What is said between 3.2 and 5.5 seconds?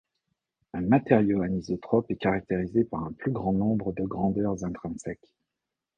grand nombre de grandeurs intrinsèques.